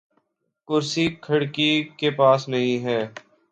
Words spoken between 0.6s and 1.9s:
کرسی کھڑکی